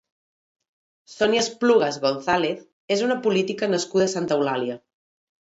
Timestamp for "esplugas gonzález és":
1.45-3.05